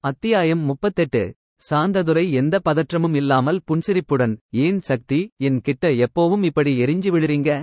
அத்தியாயம் 0.00 0.60
முப்பத்தெட்டு. 0.60 1.34
சாந்ததுரை 1.70 2.32
எந்த 2.32 2.60
பதற்றமும் 2.64 3.14
இல்லாமல் 3.14 3.62
புன்சிரிப்புடன் 3.64 4.38
ஏன் 4.50 4.80
சக்தி 4.80 5.30
என் 5.36 5.60
கிட்ட 5.60 5.88
எப்போவும் 5.88 6.44
இப்படி 6.44 6.80
எரிஞ்சு 6.80 7.10
விழுறீங்க? 7.14 7.62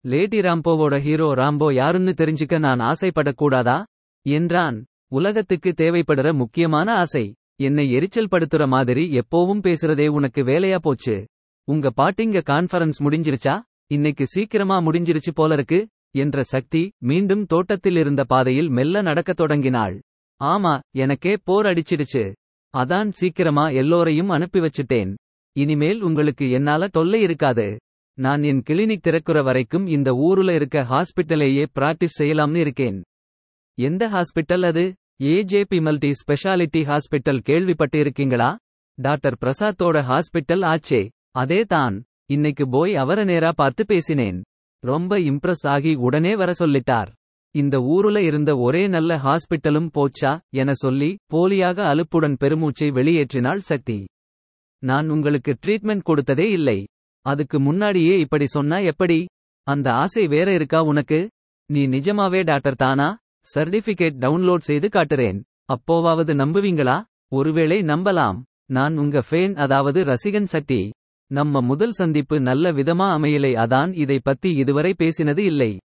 லேடி 0.00 0.40
ராம்போவோட 0.40 1.00
ஹீரோ 1.00 1.34
ராம்போ 1.34 1.74
யாருன்னு 1.74 2.10
தெரிஞ்சுக்க 2.10 2.58
நான் 2.58 2.80
ஆசைப்படக்கூடாதா? 2.80 3.84
என்றான். 4.22 4.84
உலகத்துக்கு 5.08 5.74
தேவைப்படுற 5.76 6.32
முக்கியமான 6.32 6.94
ஆசை 6.94 7.34
என்னை 7.56 7.90
எரிச்சல் 7.90 8.28
படுத்துற 8.30 8.66
மாதிரி 8.66 9.18
எப்போவும் 9.18 9.62
பேசுறதே 9.62 10.08
உனக்கு 10.08 10.42
வேலையா 10.42 10.78
போச்சு? 10.78 11.26
உங்க 11.64 11.92
பாட்டிங்க 11.96 12.40
கான்ஃபரன்ஸ் 12.46 13.02
முடிஞ்சிருச்சா? 13.02 13.60
இன்னைக்கு 13.86 14.26
சீக்கிரமா 14.26 14.78
முடிஞ்சிருச்சு 14.78 15.32
போல 15.34 15.54
இருக்கு? 15.54 15.88
என்ற 16.10 16.42
சக்தி 16.42 16.92
மீண்டும் 16.98 17.46
தோட்டத்தில் 17.46 17.96
இருந்த 17.96 18.24
பாதையில் 18.24 18.68
மெல்ல 18.68 19.02
நடக்கத் 19.02 19.36
தொடங்கினாள். 19.36 20.00
ஆமா 20.40 20.80
எனக்கே 20.92 21.36
போர் 21.44 21.66
அடிச்சிடுச்சு. 21.66 22.32
அதான் 22.76 23.08
சீக்கிரமா 23.08 23.68
எல்லோரையும் 23.68 24.28
அனுப்பி 24.28 24.60
வச்சுட்டேன். 24.60 25.14
இனிமேல் 25.52 26.02
உங்களுக்கு 26.02 26.50
என்னால 26.50 26.88
தொல்லை 26.88 27.20
இருக்காது. 27.20 27.78
நான் 28.18 28.42
என் 28.42 28.62
கிளினிக் 28.70 29.04
திறக்குற 29.06 29.44
வரைக்கும் 29.44 29.86
இந்த 29.86 30.12
ஊருல 30.12 30.54
இருக்க 30.54 30.82
ஹாஸ்பிட்டலேயே 30.82 31.66
பிராக்டிஸ் 31.74 32.16
செய்யலாம்னு 32.18 32.56
இருக்கேன். 32.56 33.02
எந்த 33.78 34.08
ஹாஸ்பிட்டல் 34.08 34.64
அது? 34.64 34.94
ஏஜேபி 35.22 35.80
மல்டி 35.82 36.10
ஸ்பெஷாலிட்டி 36.10 36.82
ஹாஸ்பிட்டல் 36.84 37.38
கேள்விப்பட்டு 37.38 37.98
இருக்கீங்களா 37.98 38.56
டாக்டர் 38.94 39.38
பிரசாத்தோட 39.40 39.98
ஹாஸ்பிட்டல் 40.10 40.64
ஆச்சே. 40.64 41.08
அதே 41.30 41.62
தான். 41.62 42.02
இன்னைக்கு 42.26 42.68
போய் 42.68 42.94
அவர 42.94 43.24
நேரா 43.24 43.50
பார்த்து 43.54 43.84
பேசினேன். 43.84 44.42
ரொம்ப 44.80 45.18
இம்ப்ரெஸ் 45.18 45.66
ஆகி 45.68 45.94
உடனே 45.94 46.36
வர 46.36 46.52
சொல்லிட்டார். 46.58 47.12
இந்த 47.56 47.78
ஊருல 47.78 48.22
இருந்த 48.22 48.56
ஒரே 48.56 48.88
நல்ல 48.88 49.16
ஹாஸ்பிட்டலும் 49.16 49.88
போச்சா 49.94 50.40
என 50.50 50.72
சொல்லி 50.72 51.16
போலியாக 51.32 51.78
அலுப்புடன் 51.82 52.36
பெருமூச்சை 52.44 52.88
வெளியேற்றினாள் 52.98 53.56
சக்தி. 53.56 54.06
நான் 54.78 55.08
உங்களுக்கு 55.08 55.56
ட்ரீட்மெண்ட் 55.66 56.00
கொடுத்ததே 56.06 56.50
இல்லை. 56.50 56.86
அதுக்கு 57.20 57.60
முன்னாடியே 57.60 58.18
இப்படி 58.18 58.46
சொன்னா 58.46 58.78
எப்படி? 58.78 59.26
அந்த 59.62 59.92
ஆசை 59.92 60.26
வேற 60.26 60.52
இருக்கா 60.52 60.82
உனக்கு? 60.82 61.30
நீ 61.66 61.86
நிஜமாவே 61.86 62.44
டாக்டர் 62.44 62.74
தானா? 62.74 63.18
சர்டிபிகேட் 63.54 64.18
டவுன்லோட் 64.18 64.66
செய்து 64.70 64.88
காட்டுறேன். 64.88 65.42
அப்போவாவது 65.74 66.34
நம்புவீங்களா? 66.42 67.02
ஒருவேளை 67.28 67.76
நம்பலாம். 67.76 68.42
நான் 68.66 68.96
உங்க 68.96 69.22
ஃபேன் 69.30 69.54
அதாவது 69.56 70.04
ரசிகன் 70.04 70.50
சக்தி. 70.54 70.90
நம்ம 71.30 71.60
முதல் 71.60 71.90
சந்திப்பு 71.90 72.40
நல்ல 72.40 72.72
விதமா 72.72 73.06
அமையலை 73.16 73.52
அதான் 73.64 73.96
இதை 73.98 74.20
பத்தி 74.22 74.54
இதுவரை 74.54 74.94
பேசினது 74.98 75.38
இல்லை. 75.38 75.78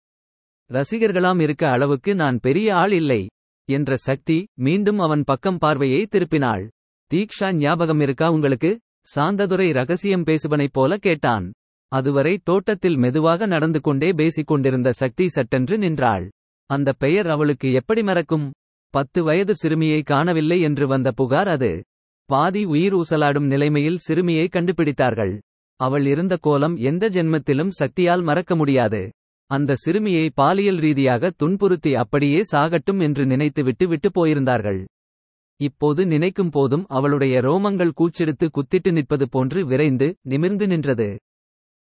ரசிகர்களாம் 0.73 1.41
இருக்க 1.41 1.67
அளவுக்கு 1.67 2.15
நான் 2.15 2.39
பெரிய 2.39 2.75
ஆள் 2.75 2.91
இல்லை 2.91 3.27
என்ற 3.69 3.95
சக்தி 3.95 4.47
மீண்டும் 4.57 4.99
அவன் 4.99 5.23
பக்கம் 5.23 5.57
பார்வையை 5.57 6.07
திருப்பினாள். 6.11 6.67
தீக்ஷா 7.13 7.53
ஞாபகம் 7.53 7.99
இருக்கா 7.99 8.29
உங்களுக்கு? 8.29 8.79
சாந்ததுரை 9.15 9.73
ரகசியம் 9.73 10.23
பேசுவனைப் 10.23 10.73
போல 10.73 10.97
கேட்டான். 10.97 11.51
அதுவரை 11.87 12.39
தோட்டத்தில் 12.43 12.97
மெதுவாக 12.97 13.45
நடந்து 13.45 13.81
கொண்டே 13.81 14.11
பேசிக் 14.11 14.47
கொண்டிருந்த 14.47 14.91
சக்தி 14.91 15.29
சட்டென்று 15.29 15.77
நின்றாள். 15.77 16.29
அந்த 16.65 16.93
பெயர் 16.93 17.27
அவளுக்கு 17.27 17.71
எப்படி 17.71 18.03
மறக்கும்? 18.03 18.51
பத்து 18.89 19.23
வயது 19.23 19.55
சிறுமியை 19.55 20.01
காணவில்லை 20.01 20.61
என்று 20.61 20.87
வந்த 20.87 21.11
புகார் 21.11 21.47
அது. 21.47 21.83
பாதி 22.25 22.65
உயிர் 22.65 22.93
ஊசலாடும் 22.93 23.45
நிலைமையில் 23.45 23.97
சிறுமியை 23.97 24.49
கண்டுபிடித்தார்கள். 24.51 25.39
அவள் 25.75 26.05
இருந்த 26.05 26.37
கோலம் 26.41 26.75
எந்த 26.75 27.09
ஜென்மத்திலும் 27.09 27.67
சக்தியால் 27.67 28.21
மறக்க 28.21 28.55
முடியாது. 28.55 29.11
அந்த 29.49 29.75
சிறுமியை 29.75 30.25
பாலியல் 30.29 30.79
ரீதியாக 30.79 31.29
துன்புறுத்தி 31.37 31.91
அப்படியே 31.95 32.41
சாகட்டும் 32.51 32.99
என்று 33.01 33.23
நினைத்துவிட்டு 33.25 33.85
விட்டு 33.87 34.09
போயிருந்தார்கள். 34.09 34.81
இப்போது 35.59 36.01
நினைக்கும் 36.05 36.49
போதும் 36.49 36.83
அவளுடைய 36.87 37.39
ரோமங்கள் 37.39 37.95
கூச்செடுத்து 37.99 38.47
குத்திட்டு 38.57 38.91
நிற்பது 38.91 39.25
போன்று 39.29 39.61
விரைந்து 39.65 40.07
நிமிர்ந்து 40.21 40.67
நின்றது. 40.67 41.09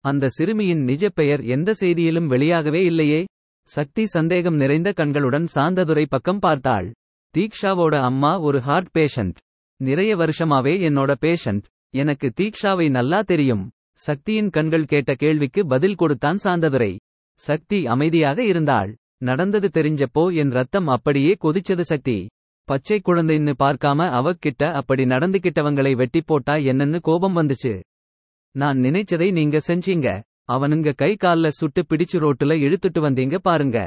அந்த 0.04 0.28
சிறுமியின் 0.28 0.82
நிஜ 0.82 1.10
பெயர் 1.10 1.42
எந்த 1.46 1.74
செய்தியிலும் 1.80 2.28
வெளியாகவே 2.30 2.80
இல்லையே. 2.84 3.20
சக்தி 3.68 4.04
சந்தேகம் 4.06 4.54
நிறைந்த 4.54 4.92
கண்களுடன் 4.92 5.46
சாந்ததுரை 5.54 6.04
பக்கம் 6.08 6.38
பார்த்தாள். 6.38 6.88
தீக்ஷாவோட 7.34 7.94
அம்மா 8.00 8.32
ஒரு 8.40 8.60
ஹார்ட் 8.60 8.90
பேஷண்ட் 8.98 9.38
நிறைய 9.80 10.16
வருஷமாவே 10.16 10.74
என்னோட 10.88 11.12
பேஷண்ட் 11.20 11.64
எனக்கு 11.94 12.26
தீக்ஷாவை 12.40 12.88
நல்லா 12.90 13.20
தெரியும். 13.22 13.64
சக்தியின் 13.98 14.50
கண்கள் 14.50 14.84
கேட்ட 14.84 15.14
கேள்விக்கு 15.14 15.66
பதில் 15.66 15.94
கொடுத்தான் 15.94 16.38
சாந்ததுரை. 16.44 16.92
சக்தி 17.42 17.78
அமைதியாக 17.86 18.38
இருந்தாள். 18.44 18.90
நடந்தது 19.18 19.68
தெரிஞ்சப்போ 19.74 20.22
என் 20.34 20.50
ரத்தம் 20.50 20.86
அப்படியே 20.86 21.32
கொதிச்சது 21.44 21.84
சக்தி. 21.90 22.16
பச்சை 22.68 22.98
குழந்தைன்னு 23.00 23.52
பார்க்காம 23.62 24.06
அவக்கிட்ட 24.18 24.64
அப்படி 24.72 25.04
நடந்துகிட்டவங்களை 25.04 25.92
வெட்டி 25.96 26.20
போட்டா 26.20 26.54
என்னன்னு 26.70 26.98
கோபம் 27.00 27.36
வந்துச்சு. 27.36 27.72
நான் 28.54 28.78
நினைச்சதை 28.78 29.28
நீங்க 29.32 29.60
செஞ்சீங்க. 29.66 30.08
அவனுங்க 30.52 30.94
கை 30.94 31.10
கால்ல 31.20 31.48
சுட்டு 31.48 31.82
பிடிச்சு 31.88 32.16
ரோட்டுல 32.24 32.54
இழுத்துட்டு 32.66 33.00
வந்தீங்க 33.06 33.36
பாருங்க. 33.38 33.78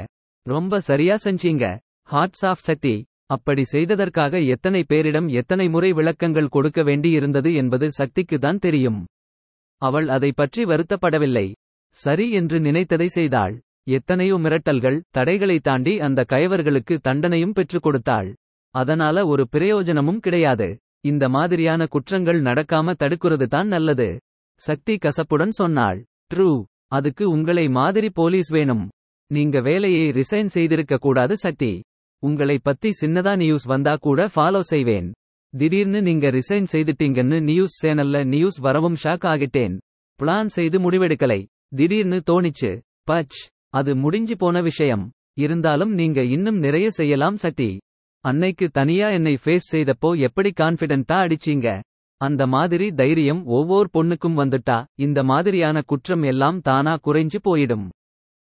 ரொம்ப 0.46 0.80
சரியா 0.80 1.16
செஞ்சீங்க. 1.24 1.64
Hearts 2.02 2.44
of 2.46 2.64
Sakthi. 2.68 2.94
அப்படி 3.26 3.62
செய்ததற்காக 3.64 4.38
எத்தனை 4.54 4.80
பேரிடம் 4.88 5.28
எத்தனை 5.30 5.68
முறை 5.68 5.92
விளக்கங்கள் 5.92 6.48
கொடுக்க 6.48 6.80
வேண்டியிருந்தது 6.82 7.52
என்பது 7.54 7.86
சக்திக்கு 7.90 8.38
தான் 8.38 8.58
தெரியும். 8.58 9.00
அவள் 9.82 10.08
அதை 10.08 10.30
பற்றி 10.32 10.64
வருத்தப்படவில்லை. 10.64 11.46
சரி 11.96 12.30
என்று 12.30 12.58
நினைத்ததை 12.58 13.06
செய்தாள். 13.06 13.54
எத்தனையோ 13.88 14.36
மிரட்டல்கள் 14.36 15.00
தடைகளை 15.10 15.58
தாண்டி 15.58 16.00
அந்த 16.00 16.24
கயவர்களுக்கு 16.32 16.94
தண்டனையும் 17.08 17.54
பெற்றுக் 17.54 17.82
கொடுத்தாள். 17.82 18.34
அதனால 18.74 19.26
ஒரு 19.26 19.48
பிரயோஜனமும் 19.48 20.20
கிடையாது. 20.20 20.68
இந்த 21.00 21.28
மாதிரியான 21.28 21.86
குற்றங்கள் 21.86 22.42
நடக்காம 22.42 22.94
தடுக்கிறது 22.98 23.46
தான் 23.46 23.66
நல்லது. 23.66 24.08
சக்தி 24.60 24.94
கசப்புடன் 24.96 25.54
சொன்னாள். 25.60 26.04
ட்ரூ. 26.34 26.64
அதுக்கு 26.86 27.30
உங்களை 27.30 27.68
மாதிரி 27.68 28.10
போலீஸ் 28.10 28.50
வேணும். 28.50 28.84
நீங்க 29.30 29.60
வேலையை 29.60 30.10
ரிசைன் 30.10 30.46
செய்திருக்க 30.46 30.96
கூடாது 30.96 31.36
சக்தி. 31.36 31.82
உங்களை 32.22 32.58
பத்தி 32.62 32.90
சின்னதா 33.00 33.36
நியூஸ் 33.36 33.64
வந்தா 33.64 33.96
கூட 33.96 34.28
ஃபாலோ 34.36 34.60
செய்வேன். 34.60 35.12
திடீர்னு 35.54 36.02
நீங்க 36.02 36.30
ரிசைன் 36.30 36.66
செய்துட்டீங்கன்னு 36.72 37.42
நியூஸ் 37.42 37.86
சேனல்ல 37.86 38.24
நியூஸ் 38.24 38.58
வரவும் 38.58 38.96
ஷாக் 39.04 39.26
ஆகிட்டேன். 39.32 39.76
பிளான் 40.20 40.46
செய்து 40.46 40.78
முடிவெடுக்கலை. 40.80 41.40
திடீர்னு 41.72 42.22
தோணிச்சு 42.30 42.80
பச் 43.10 43.38
அது 43.68 43.96
முடிஞ்சு 43.96 44.36
போன 44.36 44.60
விஷயம். 44.60 45.10
இருந்தாலும் 45.34 45.92
நீங்க 45.92 46.22
இன்னும் 46.24 46.58
நிறைய 46.58 46.90
செய்யலாம் 46.90 47.36
சக்தி 47.36 47.80
அன்னைக்கு 48.20 48.68
தனியா 48.68 49.08
என்னை 49.08 49.38
ஃபேஸ் 49.44 49.68
செய்தப்போ 49.72 50.18
எப்படி 50.18 50.52
கான்ஃபிடென்ட்டா 50.60 51.16
அடிச்சீங்க? 51.16 51.80
அந்த 52.20 52.46
மாதிரி 52.46 52.92
தைரியம் 52.92 53.44
ஒவ்வொரு 53.46 53.88
பொண்ணுக்கும் 53.92 54.38
வந்துட்டா 54.40 54.84
இந்த 54.94 55.22
மாதிரியான 55.22 55.82
குற்றம் 55.86 56.22
எல்லாம் 56.22 56.60
தானா 56.60 56.98
குறைஞ்சு 57.04 57.38
போயிடும். 57.44 57.88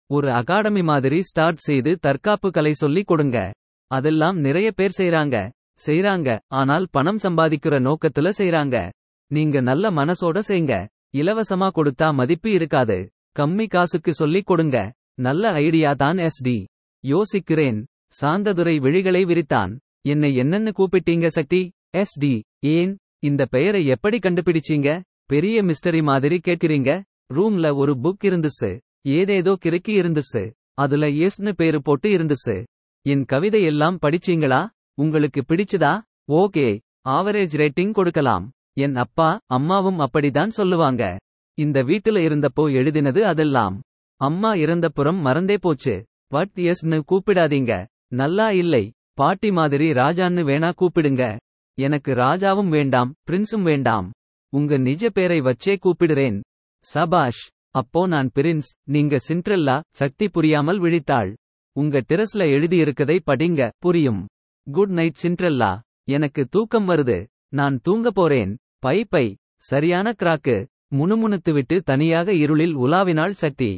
ஒரு 0.10 0.32
அகாடமி 0.32 0.82
மாதிரி 0.82 1.22
ஸ்டார்ட் 1.22 1.56
செய்து 1.56 1.98
தற்காப்பு 2.02 2.50
கலை 2.52 2.74
சொல்லி 2.74 3.04
கொடுங்க. 3.04 3.54
அதெல்லாம் 3.92 4.38
நிறைய 4.38 4.72
பேர் 4.72 4.98
செய்றாங்க. 4.98 5.50
செய்றாங்க 5.86 6.40
ஆனால் 6.48 6.88
பணம் 6.92 7.18
சம்பாதிக்கிற 7.18 7.78
நோக்கத்துல 7.88 8.30
செய்றாங்க. 8.38 8.90
நீங்க 9.32 9.62
நல்ல 9.62 9.92
மனசோட 9.92 10.40
செய்ங்க. 10.40 10.74
இலவசமா 11.18 11.70
கொடுத்தா 11.76 12.14
மதிப்பு 12.14 12.52
இருக்காது. 12.52 13.10
கம்மி 13.40 13.68
காசுக்கு 13.68 14.14
சொல்லிக் 14.14 14.46
கொடுங்க. 14.46 14.94
நல்ல 15.14 15.50
ஐடியா 15.50 15.94
தான் 15.94 16.18
எஸ்டி 16.18 16.66
யோசிக்கிறேன். 17.04 17.86
சாந்ததுரை 18.22 18.76
விழிகளை 18.80 19.26
விரித்தான். 19.26 19.78
என்னை 20.02 20.38
என்னன்னு 20.38 20.72
கூப்பிட்டீங்க 20.78 21.28
சக்தி? 21.28 21.72
எஸ்டி 21.98 22.42
ஏன்? 22.60 22.98
இந்த 23.20 23.46
பெயரை 23.46 23.86
எப்படி 23.86 24.18
கண்டுபிடிச்சீங்க? 24.18 25.02
பெரிய 25.26 25.64
மிஸ்டரி 25.64 26.04
மாதிரி 26.04 26.42
கேட்கிறீங்க. 26.48 27.04
ரூம்ல 27.34 27.76
ஒரு 27.76 27.98
புக் 28.04 28.24
இருந்துச்சு. 28.24 28.80
ஏதேதோ 29.02 29.58
கிறுக்கி 29.66 29.88
இருந்துச்சு. 29.88 30.52
அதுல 30.74 31.08
எஸ்னு 31.08 31.52
பேரு 31.52 31.82
போட்டு 31.82 32.10
இருந்துச்சு. 32.10 32.66
என் 33.02 33.26
கவிதை 33.26 33.64
எல்லாம் 33.64 34.00
படிச்சீங்களா? 34.02 34.68
உங்களுக்கு 34.96 35.44
பிடிச்சதா? 35.48 36.02
ஓகே. 36.28 36.80
ஆவரேஜ் 37.10 37.54
ரேட்டிங் 37.56 37.92
கொடுக்கலாம். 37.92 38.52
என் 38.74 38.96
அப்பா 38.96 39.40
அம்மாவும் 39.46 40.00
அப்படிதான் 40.00 40.48
சொல்லுவாங்க. 40.48 41.20
இந்த 41.58 41.84
வீட்டுல 41.84 42.20
இருந்தப்போ 42.20 42.62
எழுதினது 42.62 43.22
அதெல்லாம். 43.22 43.82
அம்மா 44.16 44.54
இறந்தப்புறம் 44.54 45.20
மறந்தே 45.20 45.58
போச்சு. 45.58 46.06
பட் 46.28 46.50
எஸ்னு 46.56 47.02
கூப்பிடாதீங்க. 47.12 47.86
நல்லா 48.08 48.52
இல்லை. 48.52 48.92
பாட்டி 49.14 49.52
மாதிரி 49.52 49.92
ராஜான்னு 49.92 50.44
வேணா 50.44 50.72
கூப்பிடுங்க. 50.82 51.40
எனக்கு 51.80 52.14
ராஜாவும் 52.14 52.70
வேண்டாம் 52.70 53.14
பிரின்ஸும் 53.32 53.62
வேண்டாம். 53.62 54.12
உங்க 54.50 54.78
நிஜ 54.78 55.10
பேரை 55.10 55.40
வச்சே 55.40 55.78
கூப்பிடுறேன். 55.84 56.42
சபாஷ் 56.80 57.50
அப்போ 57.72 58.08
நான் 58.08 58.32
பிரின்ஸ் 58.36 58.72
நீங்க 58.84 59.18
சிண்ட்ரெல்லா 59.28 59.82
சக்தி 59.96 60.30
புரியாமல் 60.30 60.82
விழித்தாள். 60.82 61.36
உங்க 61.74 62.02
டெரஸ்ல 62.02 62.38
எழுதியிருக்கதை 62.38 63.20
படிங்க 63.26 63.72
புரியும். 63.78 64.28
Good 64.72 64.90
night 64.90 65.18
Cinderella. 65.24 65.80
எனக்கு 66.04 66.46
தூக்கம் 66.46 66.90
வருது. 66.90 67.26
நான் 67.54 67.78
தூங்க 67.82 68.12
போறேன். 68.12 68.52
பை 68.80 68.98
பை 69.06 69.26
சரியான 69.62 70.14
கிராக்கு 70.20 70.56
முணுமுணுத்துவிட்டு 70.96 71.76
தனியாக 71.84 72.34
இருளில் 72.34 72.76
உலாவினாள் 72.76 73.36
சக்தி. 73.44 73.72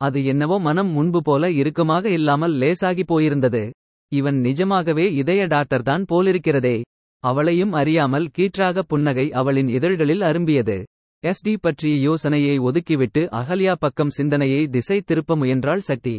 அது 0.00 0.18
என்னவோ 0.24 0.56
மனம் 0.58 0.90
முன்பு 0.90 1.20
போல 1.22 1.50
இறுக்கமாக 1.50 2.04
இல்லாமல் 2.10 2.54
லேசாகி 2.54 3.04
போயிருந்தது. 3.04 3.62
இவன் 4.12 4.38
நிஜமாகவே 4.40 5.06
இதய 5.12 5.42
டாக்டர் 5.46 5.82
தான் 5.82 6.04
போலிருக்கிறதே. 6.10 6.76
அவளையும் 7.24 7.72
அறியாமல் 7.72 8.26
கீற்றாக 8.38 8.82
புன்னகை 8.82 9.26
அவளின் 9.32 9.68
இதழ்களில் 9.68 10.20
அரும்பியது. 10.20 10.78
எஸ்டி 11.22 11.54
பற்றிய 11.60 11.94
யோசனையை 12.00 12.56
ஒதுக்கிவிட்டு 12.58 13.22
அகல்யா 13.40 13.74
பக்கம் 13.78 14.14
சிந்தனையை 14.18 14.62
திசை 14.68 14.98
திருப்ப 15.00 15.36
முயன்றாள் 15.36 15.80
சக்தி. 15.80 16.16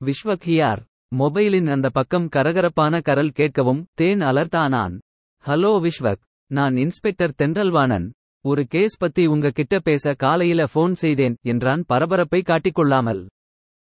விஸ்வக் 0.00 0.46
ஹியார் 0.46 0.82
மொபைலின் 1.18 1.70
அந்த 1.70 1.90
பக்கம் 1.90 2.28
கரகரப்பான 2.28 3.02
கரல் 3.02 3.32
கேட்கவும் 3.36 3.84
தேன் 3.94 4.18
அலர்த்தானான். 4.18 4.98
ஹலோ 5.46 5.72
விஷ்வக் 5.86 6.22
நான் 6.46 6.76
இன்ஸ்பெக்டர் 6.76 7.34
தென்றல்வாணன். 7.34 8.12
ஒரு 8.40 8.66
கேஸ் 8.66 8.96
பத்தி 8.96 9.26
உங்க 9.26 9.50
கிட்ட 9.50 9.78
பேச 9.78 10.14
காலையில 10.14 10.64
ஃபோன் 10.74 10.92
செய்தேன் 10.92 11.36
என்றான் 11.42 11.84
பரபரப்பை 11.86 12.42
காட்டிக்கொள்ளாமல். 12.46 13.26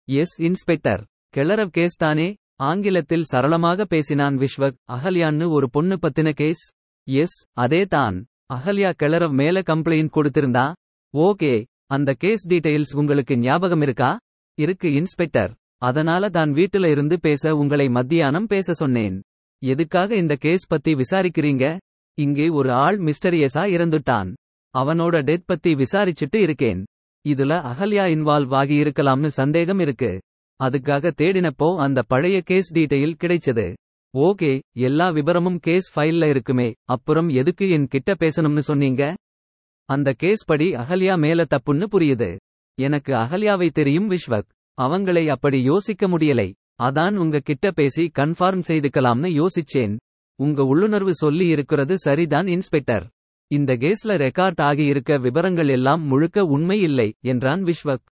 Yes 0.08 0.40
inspector. 0.40 1.06
கிளறவ் 1.36 1.68
கேஸ் 1.68 1.98
தானே? 1.98 2.36
ஆங்கிலத்தில் 2.56 3.24
சரளமாக 3.24 3.86
பேசினான் 3.86 4.38
விஷ்வக். 4.38 4.78
அகல்யான்னு 4.92 5.50
ஒரு 5.50 5.70
பொண்ணு 5.70 5.98
பத்தின 6.02 6.32
கேஸ்? 6.32 6.72
எஸ் 7.08 7.46
அதே 7.54 7.86
தான். 7.86 8.26
அகல்யா 8.54 8.94
கிளறவ் 9.04 9.32
மேல 9.32 9.60
கம்ப்ளைண்ட் 9.60 10.14
கொடுத்திருந்தா? 10.14 10.74
ஓகே. 11.18 11.66
அந்த 11.86 12.14
கேஸ் 12.14 12.50
டீடைல்ஸ் 12.50 12.96
உங்களுக்கு 12.96 13.38
ஞாபகம் 13.38 13.82
இருக்கா? 13.82 14.20
இருக்கு 14.56 14.94
இன்ஸ்பெக்டர். 14.94 15.56
அதனால 15.80 16.30
தான் 16.30 16.52
வீட்டுல 16.52 16.90
இருந்து 16.92 17.20
பேச 17.20 17.56
உங்களை 17.56 17.90
மத்தியானம் 17.90 18.46
பேச 18.46 18.74
சொன்னேன். 18.74 19.22
எதுக்காக 19.66 20.16
இந்த 20.16 20.36
கேஸ் 20.36 20.68
பத்தி 20.68 20.94
விசாரிக்கிறீங்க? 20.94 21.78
இங்கே 22.18 22.50
ஒரு 22.50 22.72
ஆள் 22.72 22.98
மிஸ்டரியஸா 22.98 23.64
இறந்துட்டான். 23.76 24.34
அவனோட 24.78 25.18
டெத் 25.24 25.44
பத்தி 25.46 25.74
விசாரிச்சுட்டு 25.74 26.36
இருக்கேன். 26.36 26.86
இதுல 27.28 27.54
அகல்யா 27.72 28.06
இன்வால்வ் 28.16 28.56
ஆகி 28.56 28.82
இருக்கலாம்னு 28.82 29.26
சந்தேகம் 29.26 29.80
இருக்கு. 29.80 30.22
அதுக்காக 30.64 31.12
தேடினப்போ 31.18 31.78
அந்த 31.78 32.04
பழைய 32.08 32.42
கேஸ் 32.42 32.74
டீட்டெயில் 32.74 33.16
கிடைச்சது. 33.24 33.74
ஓகே 34.18 34.60
எல்லா 34.78 35.10
விபரமும் 35.10 35.58
கேஸ் 35.60 36.00
ஃபைல்ல 36.00 36.30
இருக்குமே 36.30 36.74
அப்புறம் 36.86 37.28
எதுக்கு 37.28 37.70
என் 37.70 37.88
கிட்ட 37.88 38.14
பேசணும்னு 38.14 38.60
சொன்னீங்க? 38.60 39.16
அந்த 39.86 40.14
கேஸ் 40.18 40.46
படி 40.46 40.72
அகல்யா 40.72 41.18
மேல 41.18 41.46
தப்புன்னு 41.50 41.86
புரியுது. 41.92 42.38
எனக்கு 42.82 43.14
அகல்யாவை 43.14 43.70
தெரியும் 43.70 44.10
விஷ்வக். 44.10 44.50
அவங்களை 44.80 45.28
அப்படி 45.28 45.62
யோசிக்க 45.64 46.08
முடியலை. 46.08 46.54
அதான் 46.84 47.16
உங்க 47.16 47.40
கிட்ட 47.40 47.72
பேசி 47.72 48.12
கன்ஃபார்ம் 48.20 48.62
செய்துக்கலாம்னு 48.68 49.30
யோசிச்சேன். 49.42 49.96
உங்க 50.40 50.64
உள்ளுணர்வு 50.64 51.14
சொல்லி 51.14 51.48
இருக்கிறது 51.48 51.98
சரிதான் 51.98 52.48
இன்ஸ்பெக்டர் 52.48 53.06
இந்த 53.52 53.76
கேஸ்ல 53.76 54.16
ரெக்கார்ட் 54.26 54.62
ஆகியிருக்க 54.62 55.12
விவரங்கள் 55.20 55.20
விபரங்கள் 55.22 55.68
எல்லாம் 55.68 56.04
முழுக்க 56.04 56.44
உண்மை 56.44 56.80
இல்லை 56.80 57.16
என்றான் 57.22 57.64
விஷ்வக். 57.64 58.06